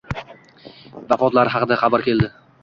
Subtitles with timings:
[1.11, 2.33] Vafotlari xaqida xabar keldi.